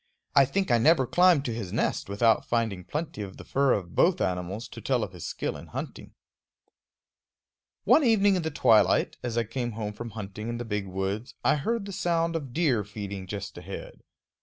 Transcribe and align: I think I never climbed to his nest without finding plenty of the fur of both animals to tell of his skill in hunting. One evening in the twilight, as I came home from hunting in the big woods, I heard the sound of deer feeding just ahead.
I 0.35 0.45
think 0.45 0.71
I 0.71 0.79
never 0.79 1.05
climbed 1.05 1.45
to 1.45 1.53
his 1.53 1.71
nest 1.71 2.09
without 2.09 2.43
finding 2.43 2.83
plenty 2.83 3.21
of 3.21 3.37
the 3.37 3.43
fur 3.43 3.73
of 3.73 3.93
both 3.93 4.19
animals 4.19 4.67
to 4.69 4.81
tell 4.81 5.03
of 5.03 5.11
his 5.13 5.27
skill 5.27 5.55
in 5.55 5.67
hunting. 5.67 6.15
One 7.83 8.03
evening 8.03 8.35
in 8.35 8.41
the 8.41 8.49
twilight, 8.49 9.17
as 9.21 9.37
I 9.37 9.43
came 9.43 9.73
home 9.73 9.93
from 9.93 10.09
hunting 10.17 10.49
in 10.49 10.57
the 10.57 10.65
big 10.65 10.87
woods, 10.87 11.35
I 11.45 11.55
heard 11.57 11.85
the 11.85 11.93
sound 11.93 12.35
of 12.35 12.51
deer 12.51 12.83
feeding 12.83 13.27
just 13.27 13.59
ahead. 13.59 14.01